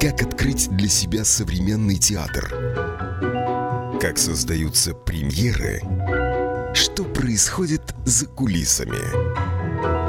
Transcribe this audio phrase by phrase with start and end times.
[0.00, 2.48] Как открыть для себя современный театр?
[4.00, 5.82] Как создаются премьеры?
[6.72, 8.98] Что происходит за кулисами?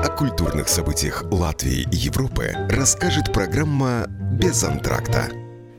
[0.05, 5.29] О культурных событиях Латвии и Европы расскажет программа «Без антракта».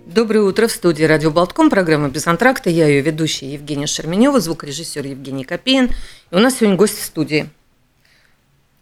[0.05, 0.67] Доброе утро.
[0.67, 2.69] В студии «Радио Болтком» программа «Без антракта».
[2.69, 5.89] Я ее ведущая Евгения Шерменева, звукорежиссер Евгений Копеин.
[6.31, 7.49] И у нас сегодня гость в студии.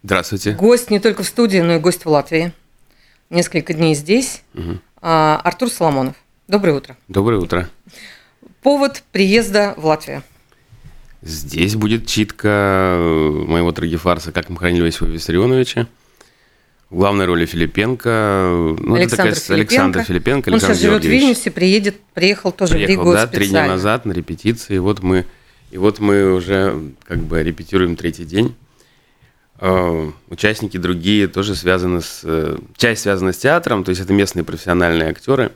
[0.03, 0.51] Здравствуйте.
[0.51, 2.51] Гость не только в студии, но и гость в Латвии.
[3.29, 4.41] Несколько дней здесь.
[4.55, 4.79] Угу.
[5.01, 6.15] Артур Соломонов.
[6.47, 6.97] Доброе утро.
[7.07, 7.69] Доброе утро.
[8.63, 10.23] Повод приезда в Латвию.
[11.21, 15.87] Здесь будет читка моего трагефарса «Как мы хранили Василия Виссарионовича».
[16.89, 18.75] В главной роли Филипенко.
[18.79, 19.53] Ну, Александр, это такая, Филипенко.
[19.53, 20.49] Александр Филипенко.
[20.49, 23.45] Он Александр сейчас живет в Вильнюсе, приедет, приехал тоже приехал, в Ригу да, специально.
[23.45, 24.75] три дня назад на репетиции.
[24.77, 25.25] И вот мы,
[25.69, 28.55] и вот мы уже как бы репетируем третий день.
[29.59, 32.23] Uh, участники другие тоже связаны с...
[32.23, 35.51] Uh, часть связана с театром, то есть это местные профессиональные актеры,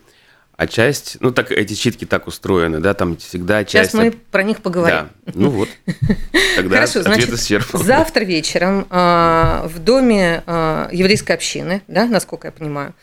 [0.56, 1.18] а часть...
[1.20, 3.92] Ну, так эти читки так устроены, да, там всегда часть...
[3.92, 5.10] Сейчас мы про них поговорим.
[5.26, 5.70] Да, ну вот.
[6.56, 7.84] Тогда Хорошо, ответ значит, исчерпан.
[7.84, 12.94] завтра вечером э, в доме э, еврейской общины, да, насколько я понимаю,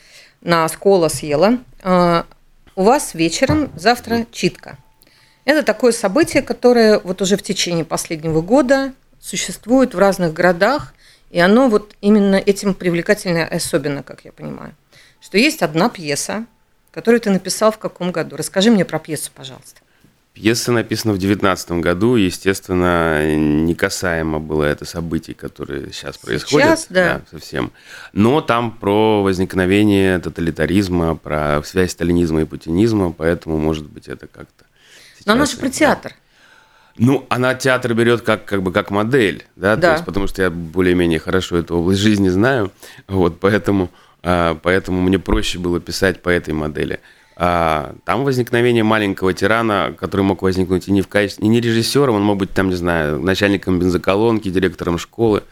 [0.43, 2.23] на Скола съела, э,
[2.77, 4.78] у вас вечером завтра читка.
[5.45, 10.95] Это такое событие, которое вот уже в течение последнего года существует в разных городах,
[11.31, 14.75] и оно вот именно этим привлекательно особенно, как я понимаю.
[15.21, 16.47] Что есть одна пьеса,
[16.91, 18.37] которую ты написал в каком году?
[18.37, 19.81] Расскажи мне про пьесу, пожалуйста.
[20.33, 26.79] Пьеса написана в 2019 году, естественно, не касаемо было это событий, которые сейчас происходят.
[26.79, 27.15] Сейчас, да.
[27.15, 27.23] да.
[27.31, 27.73] Совсем.
[28.12, 34.65] Но там про возникновение тоталитаризма, про связь сталинизма и путинизма, поэтому, может быть, это как-то...
[35.27, 36.15] Но она же про театр.
[36.97, 39.89] Ну, она театр берет как, как бы как модель, да, Да.
[39.89, 42.73] То есть, потому что я более-менее хорошо эту область жизни знаю,
[43.09, 43.91] вот, поэтому,
[44.23, 47.01] а, поэтому мне проще было писать по этой модели.
[47.43, 52.17] А, там возникновение маленького тирана, который мог возникнуть и не в качестве, и не режиссером,
[52.17, 55.43] он мог быть там, не знаю, начальником бензоколонки, директором школы,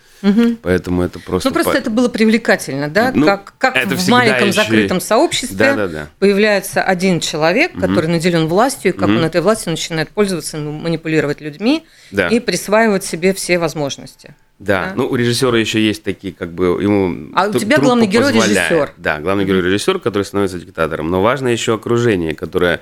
[0.63, 1.49] поэтому это просто...
[1.49, 3.11] Ну, просто по- это было привлекательно, да?
[3.15, 6.09] Ну, как как это в маленьком еще закрытом сообществе Да-да-да.
[6.19, 9.17] появляется один человек, который наделен властью, и как Мгм.
[9.19, 12.29] он этой властью начинает пользоваться, манипулировать людьми Да.
[12.29, 14.35] и присваивать себе все возможности.
[14.59, 14.93] Да, Да.
[14.97, 17.31] ну у режиссера еще есть такие, как бы ему.
[17.35, 18.71] А у тебя главный герой позволяет.
[18.71, 18.95] режиссер.
[18.97, 21.11] Да, главный герой режиссер, который становится диктатором.
[21.11, 22.81] Но важно еще окружение, которое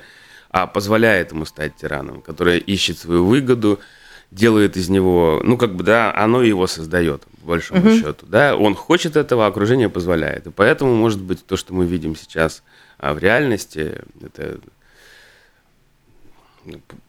[0.49, 3.79] а, позволяет ему стать тираном, которое ищет свою выгоду,
[4.31, 8.55] делает из него, ну как бы да, оно его создает по большому счету, да.
[8.57, 12.63] Он хочет этого, а окружение позволяет, и поэтому может быть то, что мы видим сейчас
[12.97, 14.59] а, в реальности, это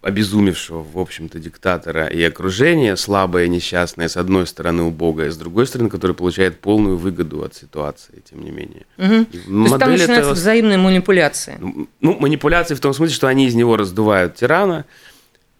[0.03, 5.91] обезумевшего, в общем-то, диктатора и окружение слабое, несчастное, с одной стороны, убогое, с другой стороны,
[5.91, 8.87] которое получает полную выгоду от ситуации, тем не менее.
[8.97, 9.23] Мгм.
[9.23, 11.59] И То есть там модель начинаются этого- взаимные манипуляции.
[12.01, 14.85] ну, манипуляции в том смысле, что они из него раздувают тирана,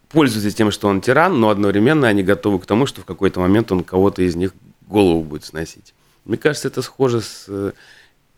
[0.09, 3.71] пользуются тем, что он тиран, но одновременно они готовы к тому, что в какой-то момент
[3.71, 4.53] он кого-то из них
[4.87, 5.93] голову будет сносить.
[6.25, 7.71] Мне кажется, это схоже с, э,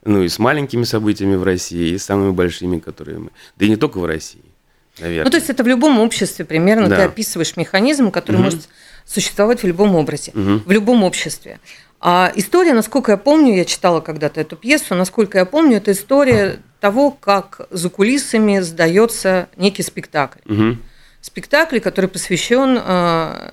[0.06, 3.30] ну, и с маленькими событиями в России, и с самыми большими, которые мы...
[3.56, 4.44] Да и не только в России,
[5.00, 5.24] наверное.
[5.26, 6.96] Ну, то есть это в любом обществе примерно Да.
[6.98, 8.44] ты описываешь механизм, который Мгм.
[8.46, 8.70] может
[9.06, 10.64] существовать в любом образе, Мгм.
[10.66, 11.60] в любом обществе.
[12.00, 16.60] А история, насколько я помню, я читала когда-то эту пьесу, насколько я помню, это история
[16.80, 20.40] того, как за кулисами сдается некий спектакль.
[20.46, 20.82] Мгм.
[21.22, 23.52] Спектакль, который посвящен э,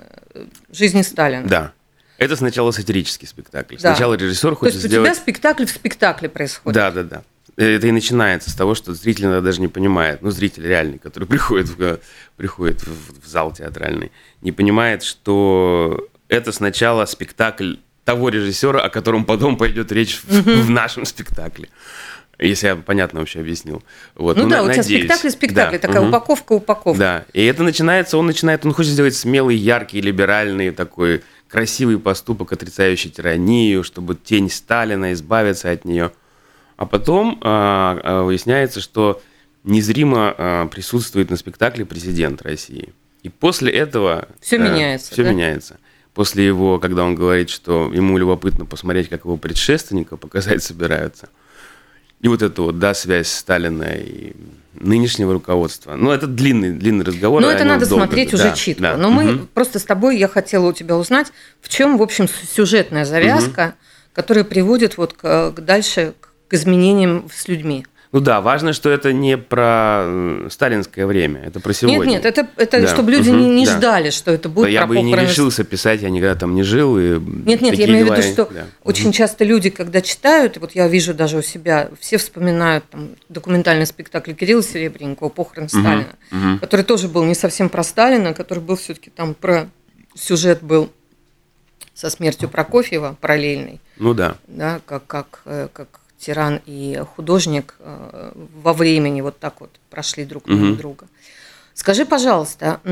[0.72, 1.46] жизни Сталина.
[1.46, 1.72] Да.
[2.16, 3.74] Это сначала сатирический спектакль.
[3.76, 3.80] Да.
[3.94, 5.08] Сначала режиссер То хочет есть у сделать...
[5.12, 6.74] тебя спектакль в спектакле происходит.
[6.74, 7.22] Да, да, да.
[7.58, 11.24] Это и начинается с того, что зритель иногда даже не понимает, ну, зритель реальный, который
[11.28, 11.98] приходит в,
[12.36, 17.74] приходит в, в зал театральный, не понимает, что это сначала спектакль
[18.04, 21.68] того режиссера, о котором потом пойдет речь в, в нашем спектакле.
[22.38, 23.82] Если я понятно вообще объяснил.
[24.14, 25.02] Вот, Ну, да, на- у тебя надеюсь.
[25.06, 26.10] спектакль спектакль, Да, такая мгм.
[26.10, 26.98] упаковка упаковка.
[27.00, 32.52] Да, и это начинается, он начинает, он хочет сделать смелый, яркий, либеральный такой красивый поступок,
[32.52, 36.12] отрицающий тиранию, чтобы тень Сталина, избавиться от нее.
[36.78, 39.20] А потом а, а, выясняется, что
[39.64, 42.94] незримо а, присутствует на спектакле президент России.
[43.24, 44.28] И после этого...
[44.40, 45.32] Всё меняется, Все да?
[45.32, 45.78] меняется.
[46.14, 51.28] После его, когда он говорит, что ему любопытно посмотреть, как его предшественника показать собираются.
[52.20, 54.32] И вот это вот, да, связь Сталина и
[54.74, 55.96] нынешнего руководства.
[55.96, 57.42] Ну, это длинный, длинный разговор.
[57.42, 58.82] Ну, это надо долго, смотреть да, уже читку.
[58.82, 58.96] да.
[58.96, 59.48] Но мы Мгм.
[59.52, 63.74] просто с тобой, я хотела у тебя узнать, в чем, в общем, сюжетная завязка,
[64.12, 67.84] которая приводит вот к, к дальше к изменениям с людьми.
[68.10, 71.98] Ну да, важно, что это не про сталинское время, это про сегодня.
[71.98, 72.88] Нет, нет, это, это Да.
[72.88, 73.76] чтобы люди Мгм, не, не да.
[73.76, 76.62] ждали, что это будет Да, я бы и не решился писать, я никогда там не
[76.62, 76.98] жил.
[76.98, 78.64] И Нет, нет, я имею в виду, что да.
[78.82, 83.84] очень часто люди, когда читают, вот я вижу даже у себя, все вспоминают там, документальный
[83.84, 86.60] спектакль Кирилла Серебренникова «Похорон Сталина», мгм.
[86.60, 89.68] который тоже был не совсем про Сталина, который был все-таки там про...
[90.14, 90.90] Сюжет был
[91.94, 94.36] со смертью Прокофьева параллельный, Ну да.
[94.48, 98.32] да, как, как, э, как тиран и художник э,
[98.62, 100.76] во времени вот так вот прошли друг Мгм.
[100.76, 101.06] друга.
[101.74, 102.88] Скажи, пожалуйста, у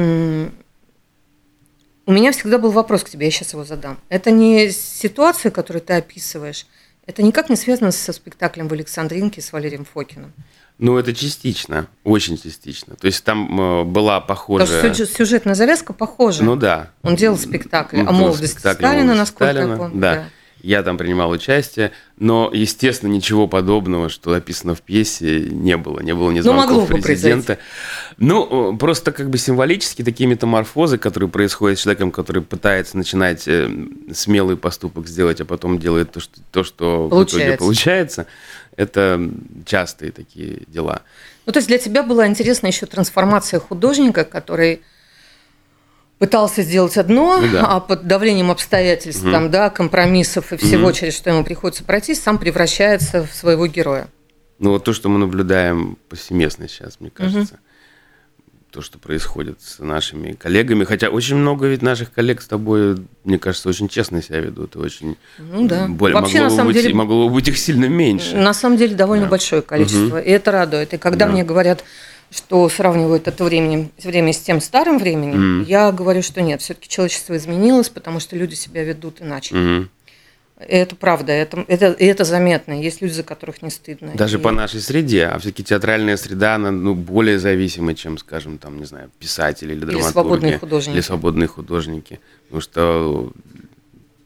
[2.12, 3.99] меня всегда был вопрос к тебе, я сейчас его задам.
[4.08, 6.67] Это не ситуация, которую ты описываешь,
[7.05, 10.32] это никак не связано со спектаклем в Александринке с Валерием Фокиным.
[10.78, 12.96] Ну, это частично, очень частично.
[12.96, 14.94] То есть там э, была Потому похожая...
[14.94, 16.44] что сюжет- сюжетная завязка похожа.
[16.44, 16.90] Ну да.
[17.02, 20.00] Он делал спектакль Ну, о был молодости спектакль Сталина, насколько я Сталина, помню.
[20.00, 20.28] Да.
[20.62, 26.00] Я там принимал участие, но, естественно, ничего подобного, что описано в пьесе, не было.
[26.00, 27.58] Не было ни Ну, звонков бы президента.
[28.16, 33.46] Ну, э, просто как бы символически такие метаморфозы, которые происходят с человеком, который пытается начинать
[33.46, 33.70] э,
[34.12, 37.58] смелый поступок сделать, а потом делает то, что, то, что в итоге Получается.
[37.58, 38.26] получается,
[38.76, 39.30] это
[39.66, 41.02] частые такие дела.
[41.44, 44.82] Ну, то есть для тебя была интересна еще трансформация художника, который
[46.18, 47.66] пытался сделать одно, Ну да.
[47.66, 49.32] а под давлением обстоятельств, Мгм.
[49.32, 50.92] там, да, компромиссов и всего, Мгм.
[50.94, 54.08] через что ему приходится пройти, сам превращается в своего героя.
[54.58, 57.58] Ну, вот то, что мы наблюдаем повсеместно сейчас, мне кажется.
[58.70, 60.84] То, что происходит с нашими коллегами.
[60.84, 64.76] Хотя очень много ведь наших коллег с тобой, мне кажется, очень честно себя ведут.
[64.76, 65.86] И очень Ну да.
[65.88, 68.36] более, Вообще, могло, на самом быть, деле, могло бы быть их сильно меньше.
[68.36, 69.30] На самом деле довольно Да.
[69.30, 70.92] большое количество, и это радует.
[70.92, 71.32] И когда Да.
[71.32, 71.84] мне говорят,
[72.31, 75.64] что сравнивают это время, время с тем старым временем, Мгм.
[75.64, 79.88] я говорю, что нет, все-таки человечество изменилось, потому что люди себя ведут иначе.
[80.58, 82.81] И это правда, это, это, это заметно.
[82.81, 84.12] Есть люди, за которых не стыдно.
[84.14, 85.26] Даже И- по нашей среде.
[85.26, 89.81] А все-таки театральная среда, она ну, более зависима, чем, скажем, там, не знаю, писатели или
[89.81, 90.12] драматурги.
[90.12, 90.94] свободные художники.
[90.94, 92.20] Или свободные художники.
[92.44, 93.32] Потому что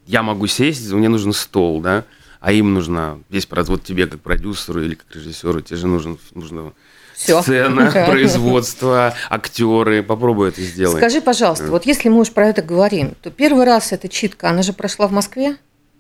[0.07, 2.05] я могу сесть, мне нужен стол, да,
[2.39, 3.49] а им нужна весь.
[3.51, 6.73] Вот тебе как продюсеру или как режиссеру, тебе же нужен, нужно
[7.23, 7.43] Всё.
[7.43, 10.03] сцена, производство, актеры.
[10.03, 10.97] Попробуй это сделать.
[10.97, 14.63] Скажи, пожалуйста, вот если мы уж про это говорим, то первый раз эта читка, она
[14.63, 15.57] же прошла в Москве,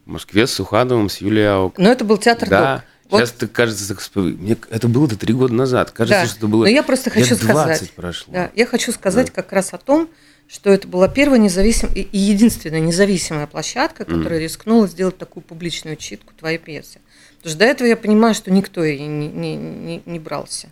[0.06, 1.78] В Москве с Сухановым, с Юлией Аук.
[1.78, 2.84] но это был театр Да.
[3.11, 5.90] Вот, Сейчас ты кажется, так мне это было-то три года назад.
[5.90, 6.26] Кажется, да.
[6.28, 6.62] что это было.
[6.62, 8.32] Но я просто лет хочу 20 сказать, прошло.
[8.32, 9.32] да, я хочу сказать Да.
[9.32, 10.08] как раз о том,
[10.46, 15.96] что это была первая независимая и и единственная независимая площадка, которая рискнула сделать такую публичную
[15.96, 17.00] читку твоей пьесы.
[17.38, 20.69] Потому что до этого я понимаю, что никто ей не, не- не- не брался.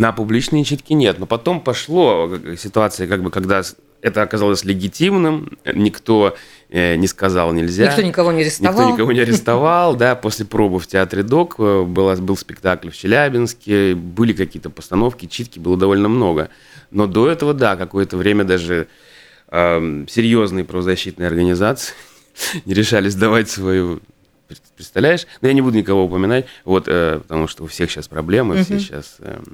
[0.00, 3.62] На публичные читки нет, но потом пошло э, ситуация, как бы, когда
[4.02, 6.36] это оказалось легитимным, э, никто
[6.70, 7.88] э, не сказал нельзя.
[7.88, 8.80] Никто никого не арестовал.
[8.80, 12.96] Никто никого не арестовал, да, после пробы в театре ДОК э, была, был спектакль в
[12.96, 16.48] Челябинске, были какие-то постановки, читки было довольно много.
[16.90, 18.88] Но до этого, да, какое-то время даже
[19.50, 21.94] эм, серьезные правозащитные организации
[22.64, 24.00] не решались давать свою...
[24.76, 25.26] Представляешь?
[25.42, 28.80] Но я не буду никого упоминать, вот, э, потому что у всех сейчас проблемы, все
[28.80, 29.44] сейчас эм,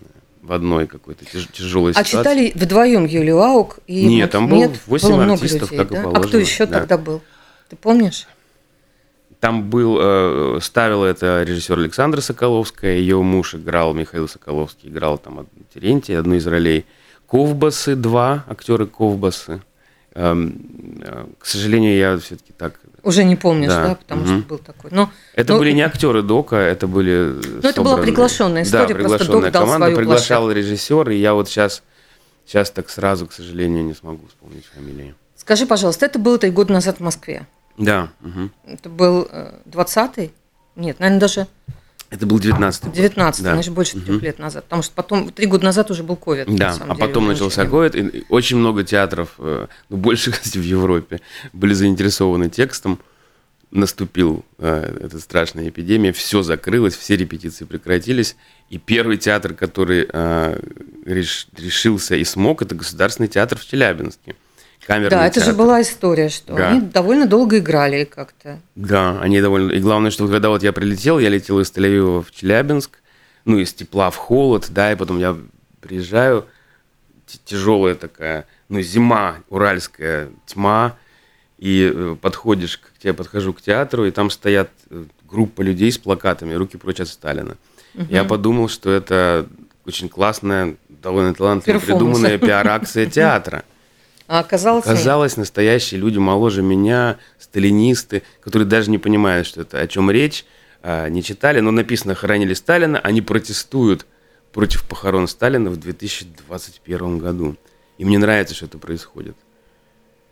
[0.47, 2.19] в одной какой-то тяж- тяжелой А ситуации.
[2.19, 3.81] читали вдвоем Юлию Аук?
[3.87, 6.01] И Нет, вот- там было восемь было много артистов, людей, как и да?
[6.01, 6.79] А положено, кто еще да.
[6.81, 7.21] тогда был?
[7.69, 8.27] Ты помнишь?
[9.41, 15.47] Там был, э, ставила это режиссер Александра Соколовская, ее муж играл, Михаил Соколовский, играл там
[15.75, 16.87] Терентий, одну из ролей.
[17.27, 19.61] Ковбасы, два актеры Ковбасы.
[20.15, 22.81] Эм, э, К сожалению, я все-таки так...
[23.07, 24.41] Уже не помнишь, да, Да, потому мгм.
[24.41, 24.91] что был такой.
[24.91, 27.37] Но, Это Ну, были не актеры Дока, это были...
[27.63, 31.17] Ну, это была приглашенная история, Да, просто приглашенная Док дал команда, свою приглашал режиссер, и
[31.17, 31.85] я вот сейчас,
[32.47, 35.15] сейчас так сразу, к сожалению, не смогу вспомнить фамилии.
[35.37, 37.47] скажи, пожалуйста, это было три года назад в Москве.
[37.79, 38.51] Да, мгм.
[38.67, 40.33] Это был э, 20-й?
[40.75, 41.47] Нет, наверное, даже
[42.11, 43.55] это был 19 19-й, Да.
[43.55, 44.21] значит, больше трех Мгм.
[44.25, 44.65] лет назад.
[44.65, 46.47] Потому что потом, три года назад уже был ковид.
[46.57, 50.63] Да, а деле, потом начался ковид, и очень много театров, э, ну, больше, кстати, в
[50.65, 51.21] Европе,
[51.53, 52.99] были заинтересованы текстом.
[53.73, 58.37] Наступил э, эта страшная эпидемия, все закрылось, все репетиции прекратились.
[58.71, 60.59] И первый театр, который э,
[61.05, 64.37] реш- решился и смог, это Государственный театр в Челябинске.
[64.87, 65.59] Камерный Да, это же театр.
[65.59, 66.71] была история, что Да.
[66.71, 68.61] они довольно долго играли как-то.
[68.77, 69.73] Да, они довольно...
[69.73, 72.99] И главное, что когда вот я прилетел, я летел из Тель-Авива в Челябинск,
[73.45, 75.37] ну, из тепла в холод, да, и потом я
[75.81, 76.47] приезжаю,
[77.45, 80.97] тяжелая такая, ну, зима, уральская тьма,
[81.59, 85.99] и э, подходишь, к я подхожу к театру, и там стоят э, группа людей с
[85.99, 87.57] плакатами «Руки прочь от Сталина».
[88.11, 89.47] Я подумал, что это
[89.87, 93.65] очень классная, довольно талантливо придуманная пиар-акция театра.
[94.29, 94.85] А оказалось.
[94.85, 100.45] Оказалось, настоящие люди моложе меня, сталинисты, которые даже не понимают, что это, о чем речь,
[100.83, 104.07] а, не читали, но написано «Хоронили Сталина», они протестуют
[104.53, 107.57] против похорон Сталина в 2021 году.
[107.99, 109.37] И мне нравится, что это происходит.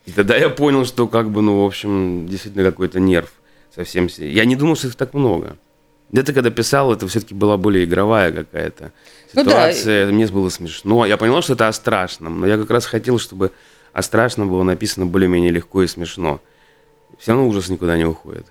[0.06, 3.32] И тогда я понял, что как бы, ну, в общем, действительно какой-то нерв
[3.74, 4.08] совсем.
[4.18, 5.56] Я не думал, что их так много.
[6.12, 8.92] Где-то когда писал, это все-таки была более игровая какая-то
[9.34, 10.04] ситуация.
[10.04, 10.14] Ну, да.
[10.14, 11.06] Мне было смешно.
[11.06, 13.52] Я понял, что это о страшном, но я как раз хотел, чтобы
[13.94, 16.40] о страшном было написано более-менее легко и смешно.
[17.18, 18.46] Все равно ужас никуда не уходит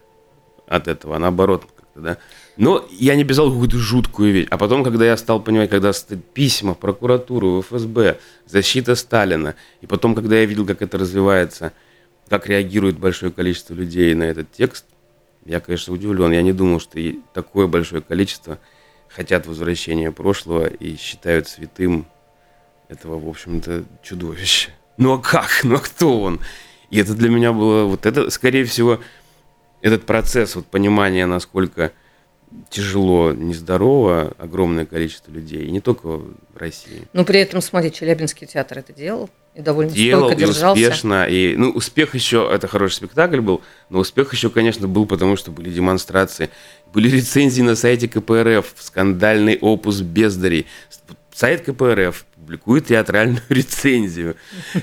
[0.68, 2.18] от этого, а наоборот как-то, да.
[2.56, 4.48] Но я не писал какую-то жуткую вещь.
[4.50, 5.92] А потом, когда я стал понимать, когда
[6.34, 11.74] письма в прокуратуру, в ФСБ, защита Сталина, и потом, когда я видел, как это развивается,
[12.30, 14.86] как реагирует большое количество людей на этот текст,
[15.44, 16.32] я, конечно, удивлен.
[16.32, 16.98] Я не думал, что
[17.34, 18.60] такое большое количество
[19.10, 22.06] хотят возвращения прошлого и считают святым
[22.88, 24.72] этого, в общем-то, чудовища.
[24.98, 25.62] Ну а как?
[25.64, 26.40] Ну а кто он?
[26.90, 29.00] И это для меня было, вот это, скорее всего,
[29.82, 31.92] этот процесс вот понимания, насколько
[32.70, 37.04] тяжело, нездорово огромное количество людей, и не только в России.
[37.14, 40.80] Но при этом, смотри, Челябинский театр это делал, и довольно делал, стойко держался.
[40.80, 45.06] И успешно, и, ну, успех еще, это хороший спектакль был, но успех еще, конечно, был,
[45.06, 46.50] потому что были демонстрации,
[46.94, 50.66] были рецензии на сайте КПРФ, скандальный опус бездарей.
[51.34, 54.36] Сайт КПРФ публикует театральную рецензию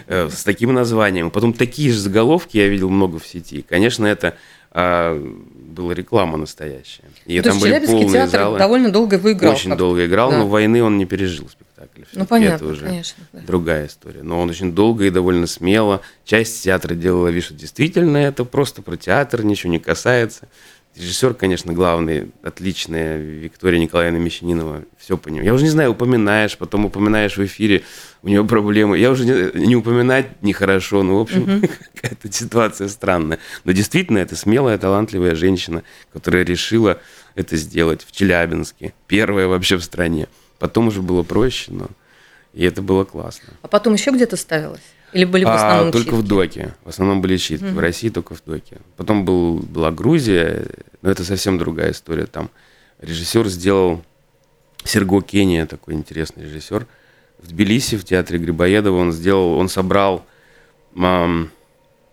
[0.07, 1.31] э, с таким названием.
[1.31, 3.65] Потом такие же заголовки я видел много в сети.
[3.69, 4.37] Конечно, это
[4.73, 7.03] а была реклама настоящая.
[7.27, 8.59] И ну, там были полные театр залы.
[8.59, 9.53] довольно долго выиграл.
[9.53, 10.39] Очень долго играл, да.
[10.39, 12.03] но войны он не пережил спектакль.
[12.13, 13.25] Ну, понятно, это уже конечно.
[13.33, 13.41] Да.
[13.41, 14.23] Другая история.
[14.23, 16.03] Но он очень долго и довольно смело.
[16.25, 20.47] Часть театра делала вид, что действительно это просто про театр, ничего не касается.
[20.97, 25.45] Режиссер, конечно, главный, отличная, Виктория Николаевна Мещанинова, все по нему.
[25.45, 27.85] Я уже не знаю, упоминаешь, потом упоминаешь в эфире,
[28.23, 28.99] у него проблемы.
[28.99, 31.71] Я уже не, не упоминать нехорошо, ну, в общем, uh-huh.
[31.95, 33.39] какая-то ситуация странная.
[33.65, 37.01] Но действительно, это смелая, талантливая женщина, которая решила
[37.37, 38.93] это сделать в Челябинске.
[39.07, 40.27] Первая вообще в стране.
[40.59, 41.89] Потом уже было проще, но
[42.53, 43.55] и это было классно.
[43.63, 44.83] А потом еще где-то ставилось?
[45.13, 46.21] Или были в а, основном а, Только читки?
[46.23, 46.75] в доке.
[46.85, 47.65] В основном были читки.
[47.65, 47.75] Mm-hmm.
[47.75, 48.79] В России только в доке.
[48.97, 50.67] Потом был, была Грузия,
[51.03, 52.27] но это совсем другая история.
[52.27, 52.51] Там
[53.01, 54.05] режиссер сделал
[54.85, 56.87] Серго Кения, такой интересный режиссер.
[57.39, 60.25] В Тбилиси, в театре Грибоедова он сделал, он собрал
[60.95, 61.51] эм,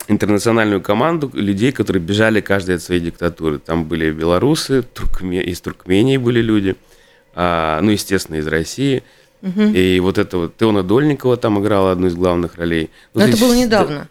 [0.07, 3.59] интернациональную команду людей, которые бежали каждый от своей диктатуры.
[3.59, 6.75] Там были белорусы, туркме, из Туркмении были люди,
[7.35, 9.03] а, ну, естественно, из России–
[9.41, 9.61] Угу.
[9.61, 12.89] И вот это вот Теона Дольникова там играла одну из главных ролей.
[13.13, 14.07] Ну, Но это было недавно.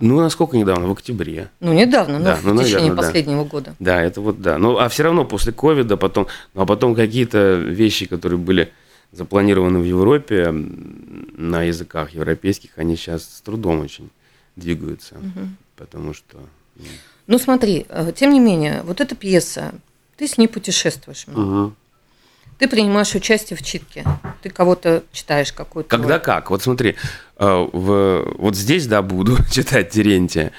[0.00, 0.86] Ну, насколько недавно?
[0.86, 1.50] В октябре.
[1.60, 3.50] Ну, недавно, да, ну, в течение наверное, последнего да.
[3.50, 3.74] года.
[3.80, 4.58] Да, это вот, да.
[4.58, 8.72] Ну, а все равно после ковида потом, ну, а потом какие-то вещи, которые были
[9.10, 14.10] запланированы в Европе на языках европейских, они сейчас с трудом очень
[14.54, 15.48] двигаются, угу.
[15.76, 16.38] потому что...
[16.76, 16.84] Ну,
[17.26, 19.72] ну, смотри, э, тем не менее, вот эта пьеса,
[20.16, 21.26] ты с ней путешествуешь.
[21.26, 21.72] Угу.
[22.58, 24.04] Ты принимаешь участие в читке.
[24.42, 25.88] Ты кого-то читаешь какую-то.
[25.88, 26.50] Когда как?
[26.50, 26.96] Вот смотри,
[27.38, 30.52] э, в, вот здесь, да, буду читать Терентия.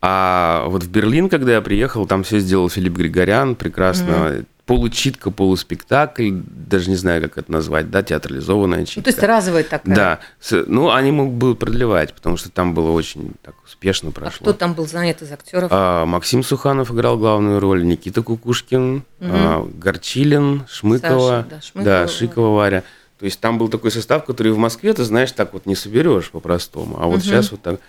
[0.00, 4.10] А вот в Берлин, когда я приехал, там все сделал Филипп Григорян, прекрасно.
[4.10, 9.00] Mm-hmm получитка, полуспектакль, даже не знаю, как это назвать, да, театрализованная читка.
[9.00, 9.94] Ну, то есть разовая такая.
[9.94, 10.20] Да.
[10.66, 14.38] Ну, они могут будут продлевать, потому что там было очень так успешно прошло.
[14.40, 15.68] А кто там был занят из актеров?
[15.70, 19.04] А, Максим Суханов играл главную роль, Никита Кукушкин, угу.
[19.20, 22.82] а, Горчилин, Шмыкова, Саша, да, Шмыкова, да, Шикова Варя.
[23.18, 26.30] То есть там был такой состав, который в Москве, ты знаешь, так вот не соберешь
[26.30, 26.96] по-простому.
[27.00, 27.24] А вот угу.
[27.24, 27.80] сейчас вот так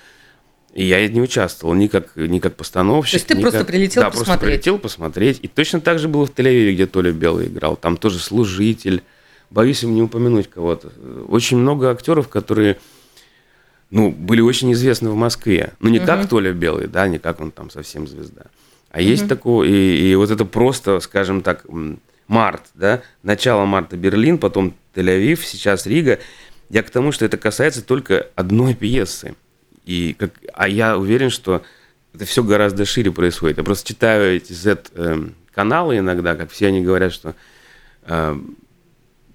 [0.75, 3.11] и я не участвовал ни как, ни как постановщик.
[3.11, 3.67] То есть ты просто как...
[3.67, 4.27] прилетел да, посмотреть?
[4.27, 5.39] Просто прилетел посмотреть.
[5.41, 7.77] И точно так же было в Тель-Авиве, где Толя Белый играл.
[7.77, 9.01] Там тоже служитель.
[9.49, 10.91] Боюсь им не упомянуть кого-то.
[11.29, 12.77] Очень много актеров, которые
[13.89, 15.71] ну, были очень известны в Москве.
[15.79, 16.07] Ну, не угу.
[16.07, 18.43] как Толя Белый, да, не как он там совсем звезда.
[18.91, 19.05] А угу.
[19.05, 21.65] есть такое, и, и вот это просто, скажем так,
[22.27, 26.19] март, да, начало марта Берлин, потом Тель-Авив, сейчас Рига.
[26.69, 29.35] Я к тому, что это касается только одной пьесы.
[29.85, 31.61] И как, а я уверен, что
[32.13, 33.57] это все гораздо шире происходит.
[33.57, 37.35] Я просто читаю эти Z-каналы иногда, как все они говорят, что
[38.03, 38.37] э,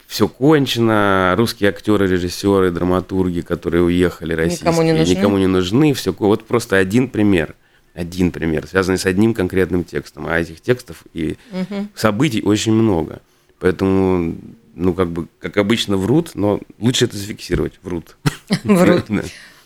[0.06, 5.94] все кончено, русские актеры, режиссеры, драматурги, которые уехали, российские, никому не нужны, никому не нужны
[5.94, 6.12] все.
[6.12, 7.54] Вот просто один пример.
[7.94, 10.26] Один пример, связанный с одним конкретным текстом.
[10.26, 11.88] А этих текстов и угу.
[11.94, 13.20] событий очень много.
[13.58, 14.36] Поэтому,
[14.74, 17.74] ну, как бы, как обычно, врут, но лучше это зафиксировать.
[17.82, 18.16] Врут.
[18.64, 19.04] Врут.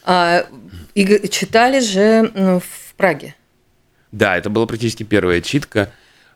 [0.04, 0.46] А,
[0.94, 3.34] и читали же ну, в Праге.
[4.12, 5.90] Да, это была практически первая читка.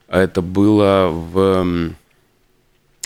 [0.08, 1.92] Это было в...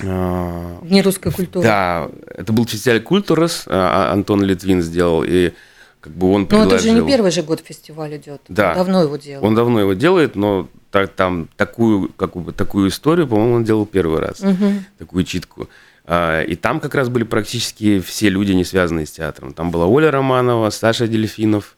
[0.05, 1.67] А, в Дни русской культуры.
[1.67, 5.53] Да, это был фестиваль Культурас, а, Антон Литвин сделал, и
[6.01, 6.75] как бы он предложил.
[6.75, 8.41] это же не первый же год фестиваль идет.
[8.49, 8.75] Да.
[8.75, 9.45] Давно его делал.
[9.45, 13.87] Он давно его делает, но та- там такую, как бы, такую историю, по-моему, он делал
[13.87, 14.41] первый раз.
[14.41, 14.85] Мгм.
[14.99, 15.69] Такую читку.
[16.05, 19.53] А, И там как раз были практически все люди, не связанные с театром.
[19.55, 21.77] Там была Оля Романова, Саша Дельфинов,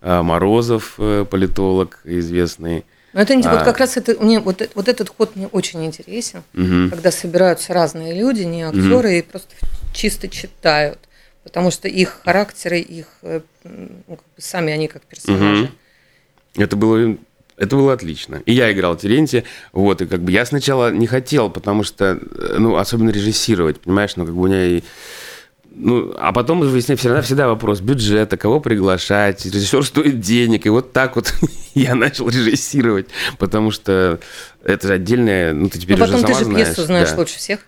[0.00, 2.84] а, Морозов, э, политолог известный.
[3.14, 3.64] Но это вот А.
[3.64, 6.90] как раз это, мне, вот, э- вот этот ход мне очень интересен, Мгм.
[6.90, 9.54] когда собираются разные люди, не актеры, и просто
[9.94, 10.98] чисто читают.
[11.44, 15.64] Потому что их характеры, их э, ну, как бы сами они как персонажи.
[15.64, 16.62] Мгм.
[16.62, 17.16] Это было,
[17.56, 18.42] это было отлично.
[18.46, 22.56] И я играл Терентия, вот, и как бы я сначала не хотел, потому что, э,
[22.58, 24.82] ну, особенно режиссировать, понимаешь, ну, как бы у меня и...
[25.76, 30.92] Ну, а потом выясняется всегда, всегда вопрос бюджета, кого приглашать, режиссер стоит денег, и вот
[30.92, 31.34] так вот
[31.74, 33.08] я начал режиссировать,
[33.38, 34.20] потому что
[34.62, 37.10] это же отдельная, ну, ты теперь Но уже потом ты сама же пьесу знаешь, знаешь
[37.10, 37.16] да.
[37.16, 37.60] лучше всех.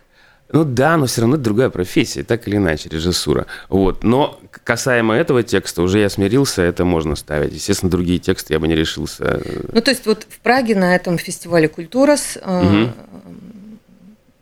[0.53, 3.47] Ну да, но все равно это другая профессия, так или иначе, режиссура.
[3.69, 4.05] Вот.
[4.05, 7.53] Но касаемо этого текста, уже я смирился, это можно ставить.
[7.53, 9.43] Естественно, другие тексты я бы не решился.
[9.73, 12.93] Ну, то есть вот в Праге на этом фестивале Культурас, э, Мгм.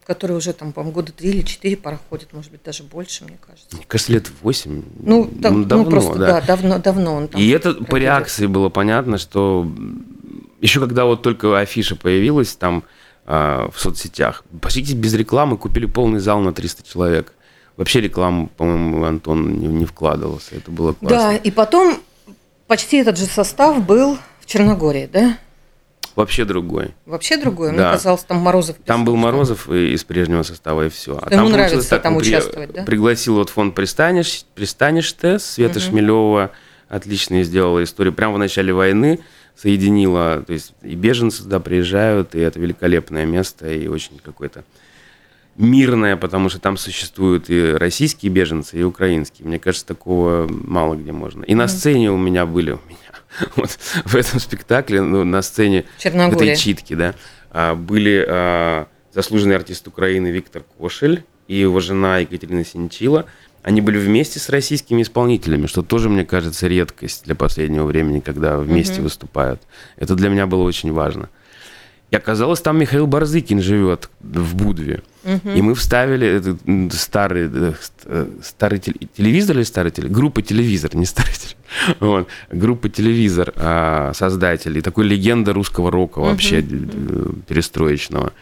[0.06, 3.75] который уже там, по-моему, года три или четыре проходит, может быть, даже больше, мне кажется.
[3.75, 4.82] Мне кажется, лет 8.
[5.00, 6.26] Ну, так- ну, давно, просто, да.
[6.26, 7.40] да, давно, давно он там.
[7.40, 8.02] И это по проходит.
[8.02, 9.66] реакции было понятно, что
[10.61, 12.84] еще когда вот только афиша появилась там
[13.26, 17.33] а, в соцсетях, почти без рекламы купили полный зал на 300 человек.
[17.76, 20.54] Вообще рекламу, по-моему, Антон не, не вкладывался.
[20.57, 21.19] Это было классно.
[21.19, 21.99] Да, и потом
[22.66, 25.38] почти этот же состав был в Черногории, да?
[26.14, 26.95] Вообще другой.
[27.07, 27.71] Вообще другое.
[27.73, 27.93] Мне Да.
[27.93, 28.76] казалось, там Морозов.
[28.85, 31.19] Там был Морозов и- из прежнего состава, и все.
[31.21, 32.85] А Ему получилось нравится там он при- участвовать, да?
[32.85, 36.52] Пригласил вот фонд «Пристанешь», «Пристанешь ТЭС», Света Шмелева
[36.88, 38.14] отлично сделала историю.
[38.14, 39.19] Прямо в начале войны
[39.56, 44.64] соединила, то есть и беженцы туда приезжают, и это великолепное место, и очень какое-то
[45.56, 49.46] мирное, потому что там существуют и российские беженцы, и украинские.
[49.46, 51.44] Мне кажется, такого мало где можно.
[51.44, 53.70] И на сцене у меня были, у меня, вот
[54.04, 57.14] в этом спектакле, ну, на сцене в этой читке, да,
[57.50, 63.26] а, были а, заслуженный артист Украины Виктор Кошель и его жена Екатерина Синчила.
[63.64, 68.59] Они были вместе с российскими исполнителями, что тоже, мне кажется, редкость для последнего времени, когда
[68.59, 69.62] вместе выступают.
[69.97, 71.30] Это для меня было очень важно.
[72.11, 75.02] И оказалось, там Михаил Барзыкин живет в Будве.
[75.25, 76.59] И мы вставили этот
[76.92, 77.73] старый, э,
[78.04, 80.14] э, старый теле- телевизор или старый телевизор?
[80.14, 81.56] Группа телевизор, не старый телевизор.
[82.00, 82.28] Вот.
[82.52, 84.82] Группа телевизор а, создателей.
[84.82, 86.65] Такой легенда русского рока вообще э,
[87.49, 88.34] перестроечного.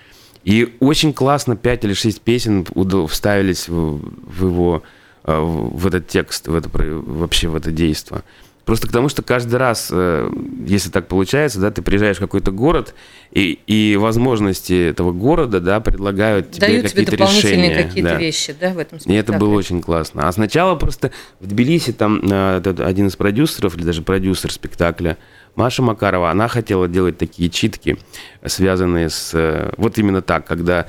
[0.42, 2.66] И очень классно 5 или 6 песен
[3.08, 4.82] вставились в, в его
[5.24, 8.22] в в этот текст, в это, вообще в это действо.
[8.64, 10.30] Просто потому что каждый раз, э,
[10.64, 12.94] если так получается, да, ты приезжаешь в какой-то город,
[13.32, 17.82] и, и возможности этого города, да, предлагают тебе Дают тебе какие-то дополнительные решения.
[17.82, 18.18] какие-то да.
[18.18, 19.18] вещи, да, в этом И спектакле.
[19.18, 20.28] это было очень классно.
[20.28, 25.18] А сначала просто в Тбилиси там э, один из продюсеров, или даже продюсер спектакля,
[25.56, 27.98] Маша Макарова, она хотела делать такие читки,
[28.46, 29.32] связанные с...
[29.34, 30.86] э, Вот именно так, когда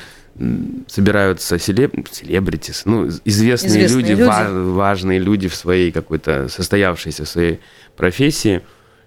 [0.88, 1.94] собираются селеб...
[2.12, 4.22] селебритис, ну, известные, Известные люди, люди.
[4.24, 7.60] ва- важные люди в своей какой-то, состоявшейся своей
[7.96, 8.62] профессии,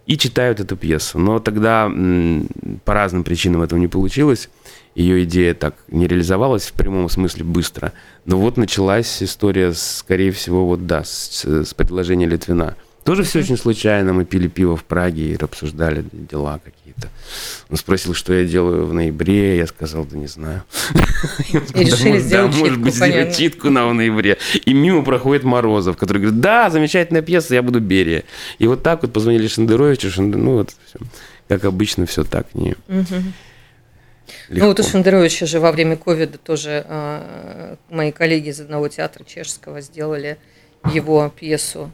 [0.07, 1.19] и читают эту пьесу.
[1.19, 1.91] Но тогда
[2.85, 4.49] по разным причинам этого не получилось.
[4.95, 7.93] Ее идея так не реализовалась в прямом смысле быстро.
[8.25, 12.77] Но вот началась история, скорее всего, вот да, с, с предложения Литвина.
[13.07, 14.13] Тоже все очень случайно.
[14.13, 17.09] Мы пили пиво в Праге и обсуждали дела какие-то.
[17.71, 19.57] Он спросил, что я делаю в ноябре.
[19.57, 20.65] Я сказал, да не знаю.
[21.75, 24.39] И решили Да, сделать может читку, быть, сделать читку на в ноябре.
[24.65, 28.25] И мимо проходит Морозов, который говорит, да, замечательная пьеса, я буду Берия.
[28.59, 30.99] И вот так вот позвонили Шендеровичу, Шенде- ну вот, всё.
[31.49, 33.05] как обычно, все так не легко.
[34.49, 39.23] Ну вот у Шендеровича же во время ковида тоже э, мои коллеги из одного театра
[39.25, 40.39] чешского сделали
[40.93, 41.91] его пьесу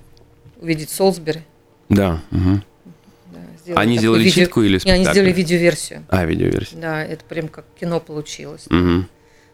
[0.62, 1.42] «Увидеть Солсбери».
[1.88, 2.22] Да.
[2.31, 2.62] мгм.
[3.33, 5.12] Да, сделали Они сделали видео- читку или Не, они спектакль?
[5.12, 6.05] сделали видеоверсию.
[6.09, 6.79] А, видеоверсия.
[6.81, 8.66] Да, это прям как кино получилось.
[8.70, 9.09] Мгм.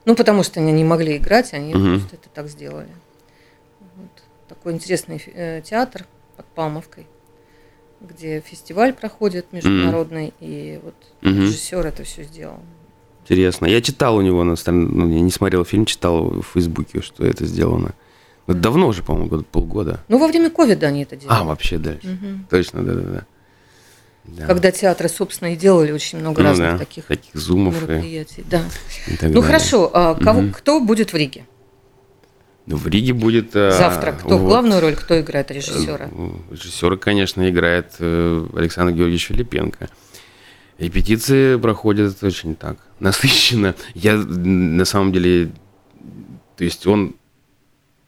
[0.04, 1.98] Ну, потому что они не могли играть, они Мгм.
[2.00, 2.88] просто это так сделали.
[3.96, 4.10] Вот.
[4.48, 6.04] Такой интересный э, театр
[6.36, 7.06] под Палмовкой,
[8.00, 11.40] где фестиваль проходит международный, и вот Мгм.
[11.42, 12.60] режиссер это все сделал.
[13.24, 13.66] Интересно.
[13.66, 17.44] Я читал у него на ну, я не смотрел фильм, читал в Фейсбуке, что это
[17.46, 17.88] сделано.
[17.88, 17.94] Ну,
[18.48, 20.00] Это давно уже, по-моему, год, полгода.
[20.08, 21.36] Ну, во время ковида они это делали.
[21.38, 22.08] А, вообще дальше.
[22.08, 22.46] Мгм.
[22.50, 23.24] Точно, да-да-да.
[24.24, 24.46] Да.
[24.46, 28.44] Когда театры, собственно, и делали очень много Ну разных да, таких таких зумов и, мероприятий.
[28.50, 28.62] Да.
[29.06, 29.42] и Ну далее.
[29.42, 30.52] хорошо, а кого, Мгм.
[30.52, 31.44] кто будет в Риге?
[32.66, 33.54] Ну, в Риге будет...
[33.56, 34.12] э, Завтра.
[34.12, 36.10] Кто вот, главную роль, кто играет режиссера?
[36.10, 39.88] э, Режиссера, конечно, играет э, Александр Георгиевич Филипенко.
[40.78, 43.74] Репетиции проходят очень так, насыщенно.
[43.94, 45.50] Я на самом деле...
[46.56, 47.14] То есть он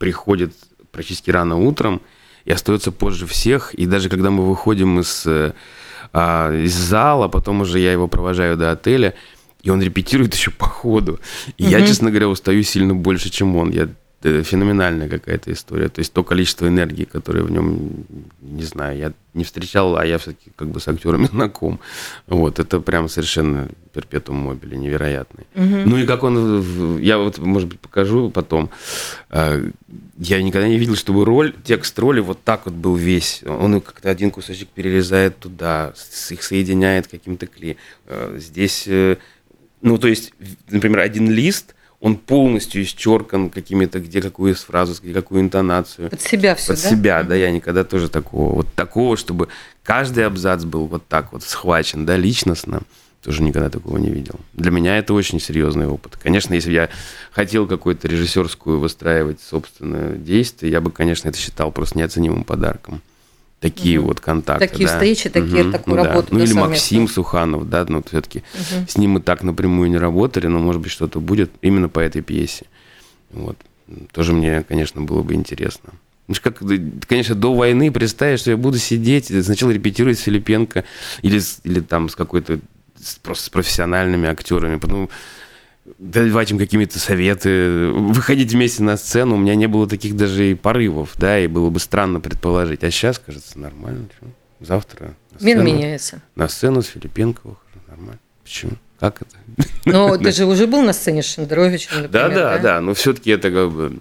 [0.01, 0.55] приходит
[0.91, 2.01] практически рано утром,
[2.47, 3.75] и остается позже всех.
[3.75, 5.53] И даже когда мы выходим из, э,
[6.13, 9.15] а, из зала, потом уже я его провожаю до отеля,
[9.63, 11.21] и он репетирует еще по ходу.
[11.59, 11.71] И угу.
[11.71, 13.71] я, честно говоря, устаю сильно больше, чем он.
[13.71, 13.91] Я
[14.22, 15.88] феноменальная какая-то история.
[15.88, 18.04] То есть то количество энергии, которое в нем,
[18.42, 21.80] не знаю, я не встречал, а я все-таки как бы с актерами знаком.
[22.26, 25.46] Вот, это прям совершенно перпетум мобили, невероятный.
[25.54, 25.88] Угу.
[25.88, 28.70] Ну и как он, я вот, может быть, покажу потом.
[29.30, 29.59] А,
[30.18, 33.42] я никогда не видел, чтобы роль, текст роли вот так вот был весь.
[33.46, 35.94] Он как-то один кусочек перерезает туда,
[36.28, 37.76] их соединяет каким-то клеем.
[38.06, 39.16] А, здесь, э,
[39.80, 40.35] ну то есть,
[40.68, 46.09] например, один лист– он полностью исчеркан какими-то, где какую фразу, где какую интонацию.
[46.09, 46.91] Под себя все, Под да?
[46.91, 49.49] себя, да, я никогда тоже такого, вот такого, чтобы
[49.83, 52.81] каждый абзац был вот так вот схвачен, да, личностно,
[53.23, 54.41] тоже никогда такого не видел.
[54.55, 56.17] Для меня это очень серьезный опыт.
[56.17, 56.89] Конечно, если бы я
[57.33, 63.03] хотел какую-то режиссерскую выстраивать собственное действие, я бы, конечно, это считал просто неоценимым подарком
[63.61, 64.09] такие угу.
[64.09, 64.66] вот контакты.
[64.66, 64.94] Такие да.
[64.94, 65.73] встречи, такие, угу.
[65.73, 66.29] такую ну, работу.
[66.31, 66.38] Да.
[66.38, 68.87] Ну или Максим Суханов, да, ну все-таки угу.
[68.88, 72.23] с ним мы так напрямую не работали, но может быть что-то будет именно по этой
[72.23, 72.66] пьесе.
[73.31, 73.57] Вот.
[74.12, 75.90] Тоже мне, конечно, было бы интересно.
[76.29, 76.62] Ну, как,
[77.09, 80.85] конечно, до войны представить, что я буду сидеть, сначала репетировать с Филипенко
[81.23, 82.61] или, или там с какой-то
[83.23, 85.11] просто с профессиональными актерами, потом
[85.99, 89.37] давать им какие-то советы, выходить вместе на сцену.
[89.37, 92.85] У меня не было таких даже и порывов, да, и было бы странно предположить.
[92.85, 94.07] А сейчас, кажется, нормально.
[94.61, 96.21] Завтра Мир меняется.
[96.37, 97.40] На сцену с Филипенко
[97.88, 98.19] нормально.
[98.43, 98.73] Почему?
[98.99, 99.37] Как это?
[99.87, 103.31] Но ты же уже был на сцене с Шендеровичем, например, Да, да, да, но все-таки
[103.31, 103.99] это как бы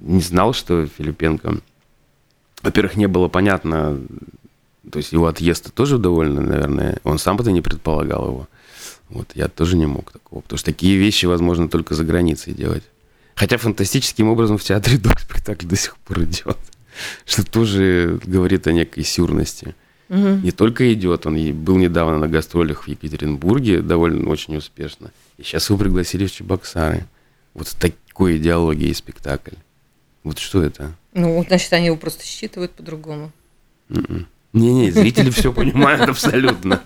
[0.00, 1.56] не знал, что Филипенко...
[2.62, 3.98] Во-первых, не было понятно,
[4.90, 8.48] то есть его отъезд тоже довольно, наверное, он сам это не предполагал его.
[9.14, 12.82] Вот я тоже не мог такого, потому что такие вещи возможно только за границей делать.
[13.36, 16.58] Хотя фантастическим образом в театре до спектакль до сих пор идет,
[17.24, 19.74] что тоже говорит о некой сюрности.
[20.08, 20.18] Угу.
[20.18, 25.12] Не только идет, он был недавно на гастролях в Екатеринбурге, довольно очень успешно.
[25.38, 27.06] И сейчас его пригласили в Чебоксары.
[27.54, 29.54] Вот с такой идеологией спектакль.
[30.24, 30.92] Вот что это?
[31.12, 33.30] Ну, значит, они его просто считывают по-другому.
[33.88, 34.26] Mm-mm.
[34.54, 36.80] Не-не, зрители все понимают абсолютно.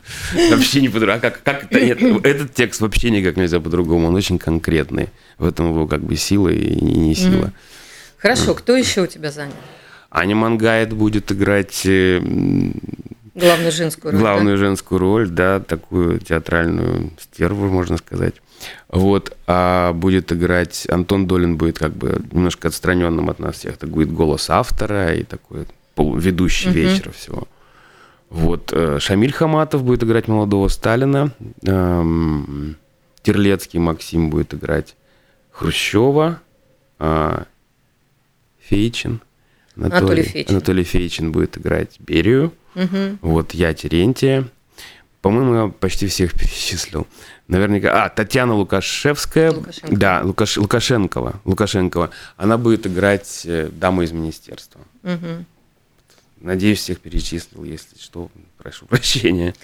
[0.50, 1.18] Вообще не по-другому.
[1.18, 1.78] А как, как это?
[1.78, 4.08] Нет, этот текст вообще никак нельзя по-другому.
[4.08, 5.10] Он очень конкретный.
[5.36, 7.52] В этом его как бы сила и не сила.
[8.16, 9.54] Хорошо, кто еще у тебя занят?
[10.10, 11.82] Аня Мангайт будет играть...
[11.84, 12.20] Э,
[13.34, 14.20] главную женскую роль.
[14.20, 14.64] Главную да?
[14.64, 18.36] женскую роль, да, такую театральную стерву, можно сказать.
[18.88, 23.74] Вот, а будет играть Антон Долин будет как бы немножко отстраненным от нас всех.
[23.74, 26.78] Это будет голос автора и такой ведущий угу.
[26.78, 27.46] вечера всего.
[28.30, 31.32] Вот э, Шамиль Хаматов будет играть молодого Сталина.
[31.62, 32.76] Эм,
[33.22, 34.96] Терлецкий Максим будет играть
[35.50, 36.40] Хрущева.
[36.98, 37.44] Э,
[38.60, 39.20] Фейчин.
[39.76, 40.54] Анатолий, Анатолий, Фейчин.
[40.54, 42.52] Анатолий Фейчин будет играть Берию.
[42.74, 43.18] Угу.
[43.22, 44.44] Вот я Терентия.
[45.22, 47.06] По-моему, я почти всех перечислил.
[47.48, 48.04] Наверняка.
[48.04, 49.52] А, Татьяна Лукашевская.
[49.52, 49.96] Лукашенко.
[49.96, 51.40] Да, Лукаш, Лукашенкова.
[51.44, 52.10] Лукашенкова.
[52.36, 54.80] Она будет играть э, даму из министерства.
[55.02, 55.44] Угу.
[56.40, 57.64] Надеюсь, всех перечислил.
[57.64, 59.54] Если что, прошу прощения.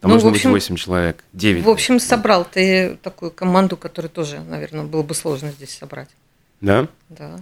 [0.00, 1.24] Там ну, должно общем, быть 8 человек.
[1.32, 1.64] 9.
[1.64, 6.08] В общем, собрал ты такую команду, которую тоже, наверное, было бы сложно здесь собрать.
[6.60, 6.88] Да?
[7.08, 7.40] Да.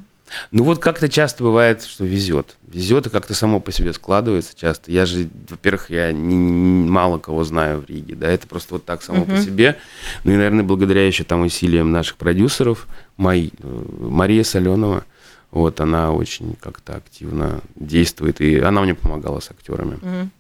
[0.51, 2.57] Ну вот как-то часто бывает, что везет.
[2.67, 4.91] Везет и как-то само по себе складывается часто.
[4.91, 8.85] Я же, во-первых, я не, не, мало кого знаю в Риге, да, это просто вот
[8.85, 9.37] так само uh-huh.
[9.37, 9.79] по себе.
[10.25, 15.05] Ну и, наверное, благодаря еще там усилиям наших продюсеров, Май, э, Мария Соленова,
[15.53, 19.95] вот она очень как-то активно действует, и она мне помогала с актерами.
[19.97, 20.31] Угу.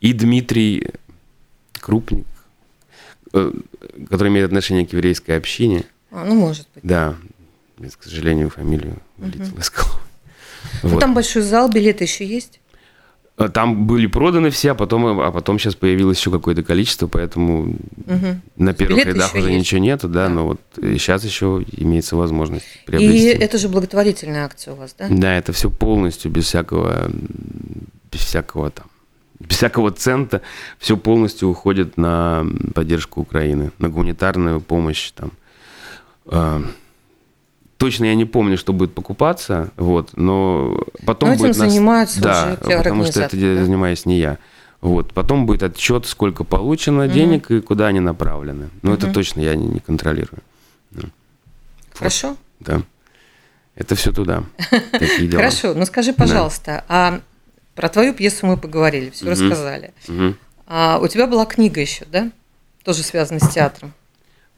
[0.00, 0.88] И Дмитрий
[1.78, 2.26] Крупник,
[3.34, 3.52] э,
[4.08, 5.84] который имеет отношение к еврейской общине.
[6.10, 6.82] А, ну, может быть.
[6.82, 7.14] Да,
[7.76, 9.60] к сожалению, фамилию вылетела угу.
[9.60, 10.00] из головы.
[10.82, 11.00] Ну, вот.
[11.00, 12.60] Там большой зал, билеты еще есть?
[13.38, 17.76] А, там были проданы все, а потом, а потом сейчас появилось еще какое-то количество, поэтому
[18.06, 18.40] угу.
[18.56, 19.60] на первых Билеты рядах уже есть.
[19.60, 23.30] ничего нету, да, да, но вот сейчас еще имеется возможность приобрести.
[23.30, 25.06] И это же благотворительная акция у вас, да?
[25.08, 27.10] Да, это все полностью без всякого,
[28.10, 28.86] без всякого там,
[29.38, 30.42] без всякого цента,
[30.78, 35.30] все полностью уходит на поддержку Украины, на гуманитарную помощь там.
[37.78, 41.56] Точно я не помню, что будет покупаться, вот, но потом но этим будет...
[41.56, 43.64] занимаются да, уже потому что это да?
[43.64, 44.38] занимаюсь не я.
[44.80, 47.12] Вот, потом будет отчет, сколько получено угу.
[47.12, 48.70] денег и куда они направлены.
[48.82, 48.98] Но угу.
[48.98, 50.42] это точно я не, не контролирую.
[51.94, 52.28] Хорошо.
[52.28, 52.82] Вот, да.
[53.76, 54.42] Это все туда.
[54.90, 55.42] Такие дела.
[55.42, 57.20] Хорошо, ну скажи, пожалуйста, а
[57.76, 59.92] про твою пьесу мы поговорили, все рассказали.
[60.66, 62.30] А у тебя была книга еще, да?
[62.82, 63.94] Тоже связанная с театром.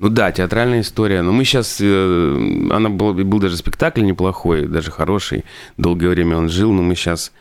[0.00, 1.20] Ну да, театральная история.
[1.20, 1.76] Но мы сейчас...
[1.78, 5.44] Э, она был, был даже спектакль неплохой, даже хороший.
[5.76, 7.32] Долгое время он жил, но мы сейчас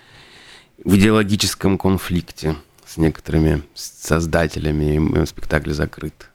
[0.83, 6.29] в идеологическом конфликте с некоторыми создателями, и спектакль закрыт.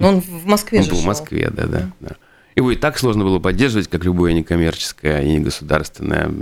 [0.00, 2.16] Но он в Москве он же был в Москве, да, да, да.
[2.56, 6.32] Его и так сложно было поддерживать, как любое некоммерческое и негосударственное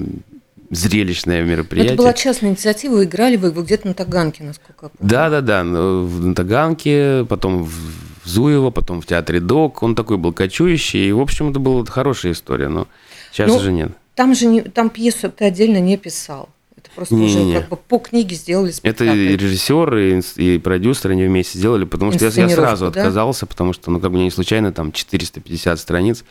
[0.70, 1.94] зрелищное мероприятие.
[1.94, 5.10] Это была частная инициатива, играли вы где-то на Таганке, насколько я помню.
[5.10, 9.82] Да, да, да, на Таганке, потом в Зуево, потом в театре ДОК.
[9.82, 12.86] Он такой был кочующий, и, в общем, это была хорошая история, но
[13.32, 13.92] сейчас Ну, уже нет.
[14.14, 16.48] Там же не, там пьесу ты отдельно не писал.
[16.76, 17.60] Это просто уже Не-не-не.
[17.60, 19.18] как бы по книге сделали Это спектакль.
[19.18, 23.00] и режиссер, и, и продюсер, они вместе сделали, потому что я, я сразу да?
[23.00, 26.24] отказался, потому что, ну, как бы не случайно, там 450 страниц,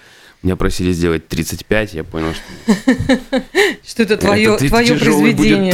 [0.45, 2.73] меня просили сделать 35, я понял, что
[3.85, 5.71] Что это твое, произведение.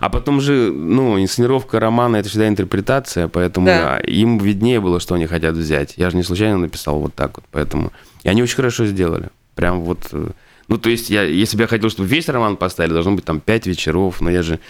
[0.00, 3.68] а потом же, ну, инсценировка романа это всегда интерпретация, поэтому
[4.06, 5.94] им виднее было, что они хотят взять.
[5.96, 9.82] Я же не случайно написал вот так вот, поэтому и они очень хорошо сделали, прям
[9.82, 10.08] вот.
[10.12, 10.30] э,
[10.68, 13.40] Ну, то есть, я, если бы я хотел, чтобы весь роман поставили, должно быть там
[13.40, 14.60] пять вечеров, но я же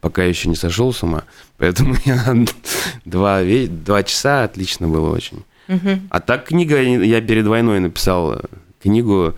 [0.00, 1.24] пока еще не сошел с ума,
[1.56, 2.36] поэтому я
[3.04, 5.44] два, два часа отлично было очень.
[5.68, 6.08] Мгм.
[6.10, 8.40] А так книга, я перед войной написал э,
[8.82, 9.34] книгу,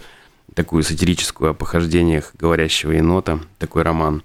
[0.54, 4.22] такую сатирическую о похождениях говорящего енота, такой роман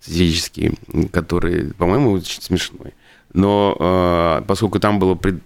[0.00, 0.78] сатирический,
[1.12, 2.94] который, по-моему, очень смешной.
[3.32, 5.42] Но э, поскольку там было пред-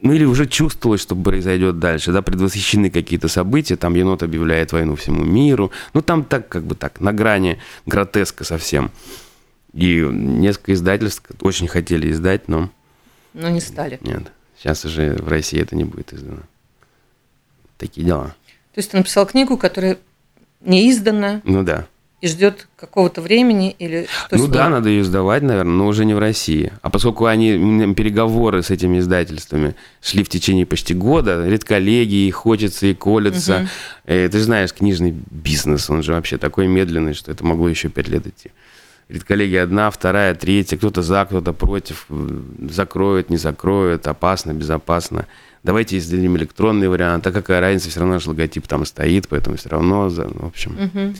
[0.00, 4.96] ну или уже чувствовалось, что произойдет дальше, да, предвосхищены какие-то события, там енот объявляет войну
[4.96, 8.90] всему миру, ну там так, как бы так, на грани гротеска совсем.
[9.72, 12.70] И несколько издательств очень хотели издать, но
[13.32, 13.98] Но не стали.
[14.02, 16.40] нет, сейчас уже в России это не будет издано.
[17.78, 18.34] Такие дела.
[18.74, 19.98] То есть ты написал книгу, которая
[20.60, 21.86] не издана Ну да.
[22.20, 26.18] и ждет какого-то времени или ну да, надо ее сдавать, наверное, но уже не в
[26.18, 26.72] России.
[26.80, 32.94] А поскольку они переговоры с этими издательствами шли в течение почти года, редколлегии, хочется и
[32.94, 33.68] колется.
[34.06, 37.88] Э, ты же знаешь, книжный бизнес, он же вообще такой медленный, что это могло еще
[37.90, 38.50] пять лет идти.
[39.08, 42.40] Редколлегия одна, вторая, третья, кто-то за, кто-то против, э,
[42.70, 45.26] закроют, не закроют, опасно, безопасно.
[45.62, 49.68] Давайте издадим электронный вариант, а какая разница, все равно же логотип там стоит, поэтому все
[49.68, 50.72] равно, за- ну, в общем.
[50.78, 51.14] Мгм.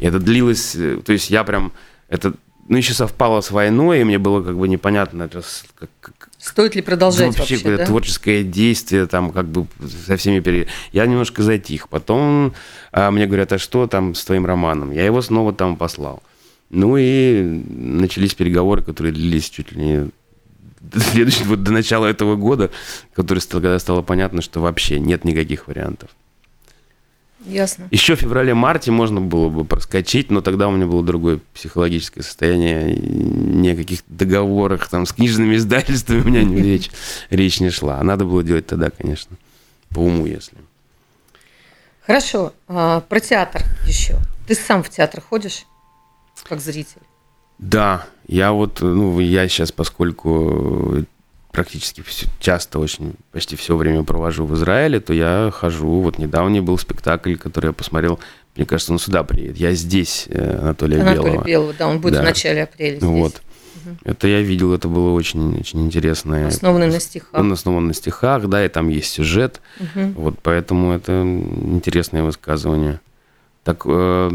[0.00, 1.72] И это длилось, э, то есть я прям,
[2.08, 2.34] это,
[2.68, 5.42] ну, еще совпало с войной, и мне было как бы непонятно, это
[5.78, 7.86] как, как- Стоит ли продолжать вообще, вообще, какое-то да?
[7.86, 9.66] творческое действие, там как бы
[10.06, 10.68] со всеми пере...
[10.92, 11.88] Я немножко затих.
[11.88, 12.52] Потом
[12.92, 14.92] а, мне говорят, а что там с твоим романом?
[14.92, 16.22] Я его снова там послал.
[16.70, 20.10] Ну и начались переговоры, которые длились чуть ли не
[20.80, 22.70] до следующего, вот до начала этого года,
[23.14, 26.10] который когда стало понятно, что вообще нет никаких вариантов.
[27.44, 27.88] Ясно.
[27.90, 32.94] Еще в феврале-марте можно было бы проскочить, но тогда у меня было другое психологическое состояние.
[32.94, 36.90] Ни о каких договорах там с книжными издательствами у меня не речь,
[37.30, 37.98] речь не шла.
[38.00, 39.36] А надо было делать тогда, конечно,
[39.90, 40.58] по уму, если.
[42.04, 42.52] Хорошо.
[42.66, 44.16] а, про театр еще.
[44.46, 45.64] Ты сам в театр ходишь
[46.46, 47.00] как зритель?
[47.58, 51.04] Да, я вот, ну, я сейчас, поскольку
[51.50, 56.00] практически всё- часто очень, почти все время провожу в Израиле, то я хожу.
[56.02, 58.20] Вот недавний был спектакль, который я посмотрел.
[58.56, 59.56] Мне кажется, он сюда приедет.
[59.56, 61.44] Я здесь, э, Анатолия Анатолий Белого.
[61.44, 62.22] Белого, да, он будет Да.
[62.22, 63.02] в начале апреля здесь.
[63.08, 63.42] Вот.
[64.04, 66.46] Это я видел, это было очень, очень интересно.
[66.46, 67.30] Основанный на стихах.
[67.40, 69.60] Он основан на стихах, да, и там есть сюжет.
[69.80, 70.12] Мгм.
[70.12, 73.00] Вот поэтому это интересное высказывание.
[73.64, 74.30] Так, э,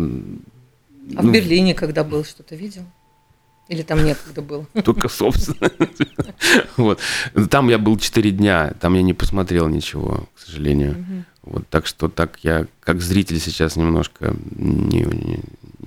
[1.16, 2.84] А в ну, Берлине когда был, что-то видел?
[3.68, 4.68] Или там некогда был?
[4.84, 5.72] только собственно.
[6.78, 7.00] Вот.
[7.50, 11.26] Там я был 4 дня, там я не посмотрел ничего, к сожалению.
[11.44, 15.40] Вот, так что так я, как зритель сейчас немножко не, не,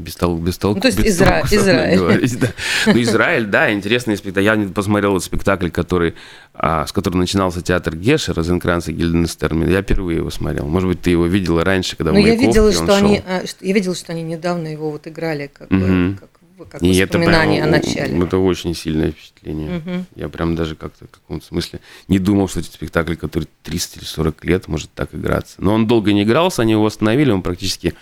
[0.07, 1.99] без тол- без толку- Ну, то есть без Изра- толку Израиль.
[1.99, 2.49] говорить, да.
[2.87, 4.45] Ну, Израиль, да, интересный спектакль.
[4.47, 6.14] Я не посмотрел спектакль, который,
[6.55, 9.69] а, с которого начинался театр Геша, Розенкранц и Гильденстерн.
[9.69, 10.66] Я впервые его смотрел.
[10.66, 12.95] Может быть, ты его видела раньше, когда в Ну, я Маяковке видела, он что шел.
[12.97, 16.19] они, а, что- я видела, что они недавно его вот играли как, Мгм.
[16.21, 18.19] как, в- как И это воспоминание прям, о начале.
[18.25, 19.83] Это очень сильное впечатление.
[19.85, 20.07] Мгм.
[20.14, 24.05] Я прям даже как-то в каком-то смысле не думал, что этот спектакль, который 30 или
[24.05, 25.57] 40 лет, может так играться.
[25.59, 27.92] Но он долго не игрался, они его остановили, он практически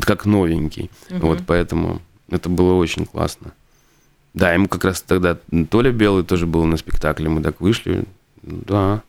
[0.00, 0.90] как новенький.
[1.10, 1.20] Мгм.
[1.20, 2.00] Вот поэтому
[2.30, 3.52] это было очень классно.
[4.34, 5.38] Да, ему как раз тогда
[5.70, 8.04] Толя Белый тоже был на спектакле, мы так вышли.
[8.42, 9.02] Да.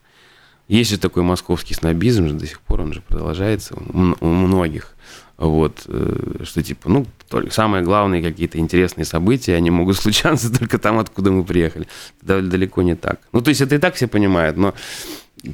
[0.67, 4.95] Есть же такой московский снобизм же до сих пор, он же продолжается у, многих.
[5.37, 10.77] Вот, э, что типа, ну, только самое главное, какие-то интересные события, они могут случаться только
[10.77, 11.87] там, откуда мы приехали.
[12.21, 13.19] Да, далеко не так.
[13.31, 14.73] Ну, то есть это и так все понимают, но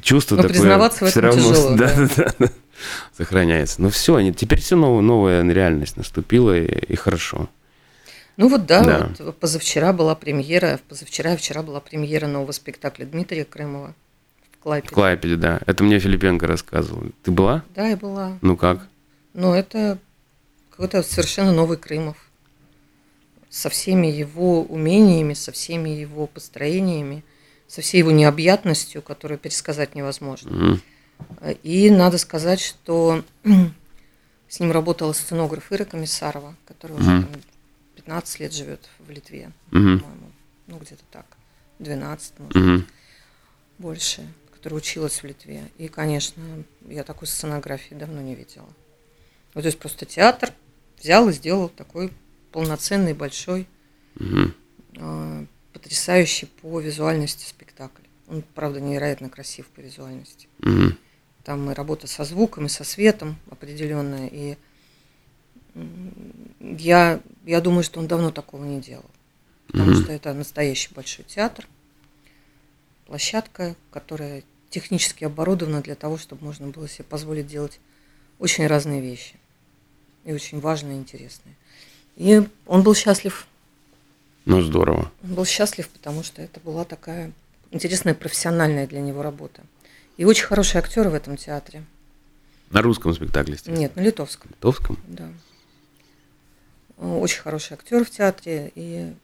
[0.02, 2.08] чувство Но такое признаваться в этом равно тяжело, да, да.
[2.16, 2.48] да, да,
[3.16, 3.80] сохраняется.
[3.82, 7.48] Ну все, теперь все новая, новая реальность наступила, и, и хорошо.
[8.36, 9.10] Ну вот да, Да.
[9.24, 13.94] вот позавчера была премьера, позавчера и вчера была премьера нового спектакля Дмитрия Крымова
[14.52, 14.90] в Клайпеде.
[14.92, 15.60] В Клайпеде, да.
[15.66, 17.04] Это мне Филипенко рассказывал.
[17.24, 17.64] Ты была?
[17.74, 18.38] Да, я была.
[18.40, 18.86] Ну как?
[19.34, 19.98] Ну, это
[20.70, 22.16] какой-то совершенно новый Крымов.
[23.50, 27.24] Со всеми его умениями, со всеми его построениями,
[27.66, 30.50] со всей его необъятностью, которую пересказать невозможно.
[30.50, 30.82] Мгм.
[31.62, 33.22] И надо сказать, что
[34.48, 37.40] с ним работала сценограф Ира Комиссарова, которая уже там
[37.96, 40.32] 15 лет живет в Литве, по-моему.
[40.66, 41.26] Ну, где-то так.
[41.78, 42.86] 12, может, Мгм.
[43.78, 45.70] больше, которая училась в Литве.
[45.78, 46.42] И, конечно,
[46.88, 48.68] я такой сценографии давно не видела.
[49.54, 50.52] Вот то есть просто театр
[50.98, 52.12] взял и сделал такой
[52.52, 53.66] полноценный, большой,
[54.16, 54.54] Мгм.
[54.96, 58.02] э, потрясающий по визуальности спектакль.
[58.26, 60.48] Он, правда, невероятно красив по визуальности.
[60.58, 60.98] Мгм.
[61.48, 64.28] Там и работа со звуком, и со светом определенная.
[64.30, 64.58] И
[66.60, 69.06] я, я думаю, что он давно такого не делал.
[69.68, 70.02] Потому Мгм.
[70.02, 71.66] что это настоящий большой театр,
[73.06, 77.80] площадка, которая технически оборудована для того, чтобы можно было себе позволить делать
[78.38, 79.36] очень разные вещи.
[80.26, 81.54] И очень важные, и интересные.
[82.16, 83.46] И он был счастлив.
[84.44, 85.10] Ну, здорово.
[85.24, 87.32] Он был счастлив, потому что это была такая
[87.70, 89.62] интересная профессиональная для него работа.
[90.18, 91.84] И очень хорошие актеры в этом театре.
[92.70, 93.78] На русском спектакле, естественно.
[93.78, 94.98] Нет, на литовском, Литовском?
[95.06, 95.30] да.
[96.98, 98.72] Очень хороший актер в театре.
[98.74, 99.14] И,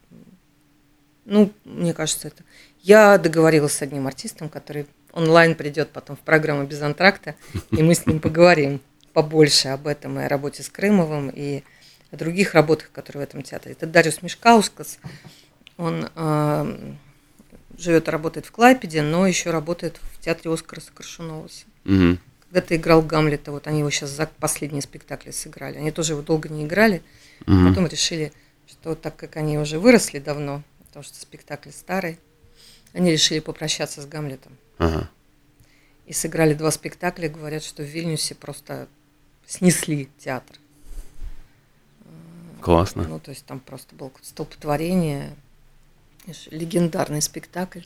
[1.24, 2.44] ну, мне кажется, это...
[2.80, 7.34] Я договорилась с одним артистом, который онлайн придет потом в программу «Без антракта»,
[7.72, 8.80] и мы с ним поговорим
[9.12, 11.64] побольше об этом, и о работе с Крымовым, и
[12.12, 13.72] о других работах, которые в этом театре.
[13.72, 14.98] Это Дариус Мишкаускас.
[15.76, 16.94] Он э,
[17.78, 21.64] живет и работает в Клайпеде, но еще работает в театре Оскара Сокрушуноваса.
[21.84, 22.18] Мгм.
[22.50, 25.78] Когда-то играл Гамлета, вот они его сейчас за последние спектакли сыграли.
[25.78, 27.02] Они тоже его долго не играли,
[27.46, 27.68] Мгм.
[27.68, 28.32] потом решили,
[28.68, 32.18] что так как они уже выросли давно, потому что спектакль старый,
[32.92, 34.56] они решили попрощаться с Гамлетом.
[34.78, 35.10] Ага.
[36.06, 38.88] И сыграли два спектакля, говорят, что в Вильнюсе просто
[39.46, 40.56] снесли театр.
[42.60, 43.04] Классно.
[43.06, 45.34] Ну, то есть там просто было столпотворение,
[46.50, 47.80] легендарный спектакль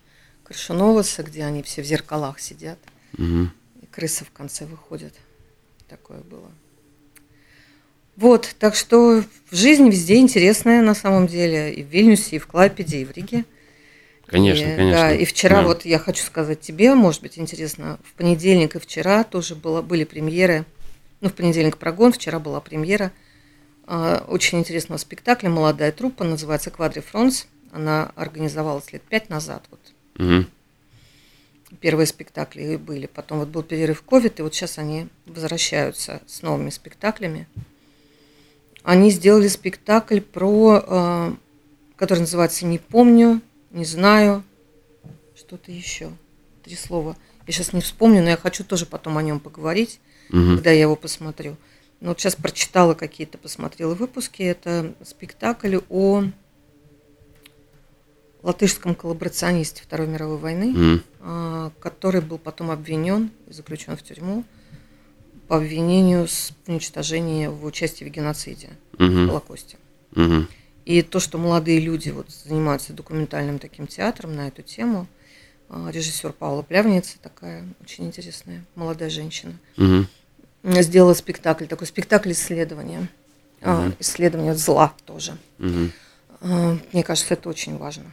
[0.44, 2.79] Крышуноваса, где они все в зеркалах сидят,
[3.16, 3.53] Мгм.
[3.83, 5.14] и крыса в конце выходит.
[5.88, 6.51] Такое было.
[8.16, 12.46] Вот, так что в жизни везде интересная на самом деле, и в Вильнюсе, и в
[12.46, 13.44] Клайпеде, и в Риге.
[14.27, 15.03] Конечно, И, конечно.
[15.03, 15.68] Да, и вчера Да.
[15.68, 20.05] вот я хочу сказать тебе, может быть, интересно, в понедельник и вчера тоже было, были
[20.05, 20.64] премьеры.
[21.20, 23.12] Ну, в понедельник прогон, вчера была премьера
[23.87, 27.46] а, очень интересного спектакля «Молодая труппа», называется «Квадри Фронс».
[27.72, 29.64] Она организовалась лет пять назад.
[29.70, 29.81] Вот
[30.16, 30.46] Мгм.
[31.81, 33.07] первые спектакли были.
[33.07, 37.46] Потом вот был перерыв ковид, и вот сейчас они возвращаются с новыми спектаклями.
[38.83, 41.33] Они сделали спектакль про, э,
[41.96, 44.42] который называется «Не помню», «Не знаю»,
[45.37, 46.11] что-то еще.
[46.64, 47.16] Три слова.
[47.46, 50.00] Я сейчас не вспомню, но я хочу тоже потом о нем поговорить,
[50.31, 50.57] Мгм.
[50.57, 51.57] когда я его посмотрю.
[52.00, 54.42] Но вот сейчас прочитала какие-то, посмотрела выпуски.
[54.42, 56.24] Это спектакль о
[58.42, 64.44] латышском коллаборационисте Второй мировой войны а, который был потом обвинен и заключен в тюрьму
[65.48, 69.29] по обвинению с уничтожения в участии в геноциде, в Мгм.
[69.29, 69.77] Холокосте.
[70.12, 70.48] Мгм.
[70.85, 75.07] И то, что молодые люди вот занимаются документальным таким театром на эту тему,
[75.68, 80.07] а, режиссер Паула Плявница, такая очень интересная молодая женщина, Мгм.
[80.64, 83.09] сделала спектакль, такой спектакль исследования,
[83.61, 83.96] а, Мгм.
[83.98, 85.37] исследования зла тоже.
[86.40, 88.12] А, Мне кажется, это очень важно.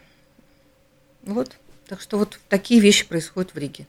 [1.25, 1.51] Вот.
[1.87, 3.85] Так что вот такие вещи происходят в Риге.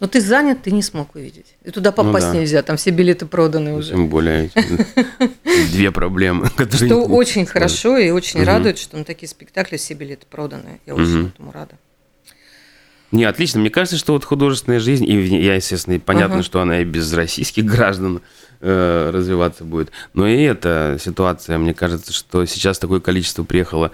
[0.00, 1.54] Но ты занят, ты не смог увидеть.
[1.62, 2.38] И туда попасть Ну да.
[2.40, 3.90] нельзя, там все билеты проданы уже.
[3.90, 4.50] Тем более
[5.72, 6.88] две проблемы, которые...
[6.88, 10.80] Что очень хорошо и очень радует, что на такие спектакли все билеты проданы.
[10.84, 11.76] Я очень этому рада.
[13.12, 13.60] Не, отлично.
[13.60, 17.64] Мне кажется, что вот художественная жизнь, и я, естественно, понятно, что она и без российских
[17.70, 18.22] граждан
[18.60, 19.92] э, развиваться будет.
[20.14, 23.92] Но и эта ситуация, мне кажется, что сейчас такое количество приехало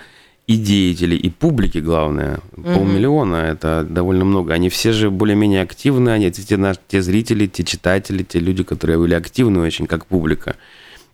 [0.50, 2.74] и деятелей, и публики, главное, Мгм.
[2.74, 4.52] полмиллиона, это довольно много.
[4.52, 8.98] Они все же более-менее активны, они те, наши- те зрители, те читатели, те люди, которые
[8.98, 10.56] были активны очень, как публика.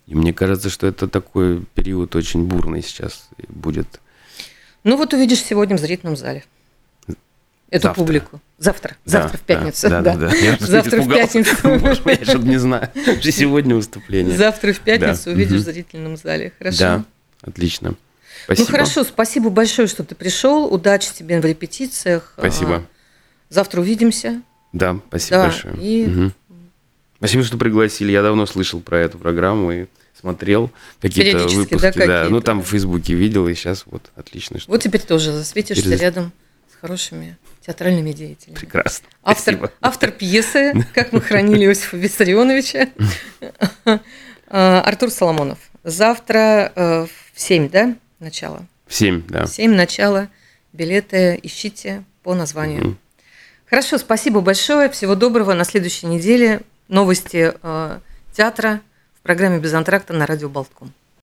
[0.07, 4.01] И мне кажется, что это такой период очень бурный сейчас будет.
[4.85, 6.45] Ну вот увидишь сегодня в зрительном зале
[7.71, 8.01] эту Завтра.
[8.01, 8.41] публику.
[8.59, 8.97] Завтра.
[9.05, 9.91] Да, Завтра в пятницу.
[9.91, 10.35] Да, да, да.
[10.35, 11.57] Я что-то Завтра в пятницу.
[12.05, 12.89] Мой, я что-то не знаю.
[13.21, 14.35] Что сегодня выступление.
[14.35, 15.31] Завтра в пятницу Да.
[15.33, 15.61] увидишь Мгм.
[15.61, 16.53] в зрительном зале.
[16.59, 16.79] Хорошо.
[16.79, 17.05] Да,
[17.43, 17.97] отлично.
[18.47, 18.67] Спасибо.
[18.67, 20.73] Ну хорошо, спасибо большое, что ты пришел.
[20.73, 22.33] Удачи тебе в репетициях.
[22.39, 22.77] Спасибо.
[22.77, 22.83] А,
[23.49, 24.41] Завтра увидимся.
[24.73, 25.75] Да, спасибо Да, большое.
[25.77, 26.33] и- Мгм.
[27.19, 28.13] Спасибо, что пригласили.
[28.13, 29.87] Я давно слышал про эту программу и
[30.21, 30.71] смотрел
[31.01, 31.75] какие-то выпуски.
[31.75, 32.65] да, Да, какие-то, ну там да.
[32.65, 34.59] в Фейсбуке видел, и сейчас вот отлично.
[34.61, 34.71] Что...
[34.71, 36.33] Вот теперь тоже засветишься Через- рядом
[36.73, 38.57] с хорошими театральными деятелями.
[38.59, 39.09] Прекрасно.
[39.23, 39.73] Автор, Спасибо.
[39.81, 42.89] автор пьесы «Как мы хранили Иосифа Виссарионовича»
[44.49, 45.59] А, Артур Соломонов.
[45.83, 48.67] Завтра э, в 7, да, начало?
[48.87, 49.47] В семь, да.
[49.47, 50.29] В 7 начало.
[50.73, 52.83] Билеты ищите по названию.
[52.83, 52.99] Мгм.
[53.67, 54.89] Хорошо, спасибо большое.
[54.89, 55.55] Всего доброго.
[55.55, 57.99] На следующей неделе новости э,
[58.33, 58.81] театра
[59.19, 60.93] в программе «Без антракта» на радио «Болтком».